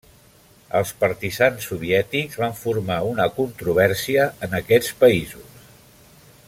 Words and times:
Els 0.77 0.93
partisans 1.03 1.67
soviètics 1.73 2.39
van 2.45 2.57
formar 2.63 2.97
una 3.11 3.29
controvèrsia 3.37 4.27
en 4.49 4.57
aquests 4.65 5.01
països. 5.05 5.67